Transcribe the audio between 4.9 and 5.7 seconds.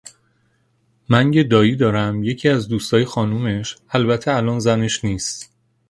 نیس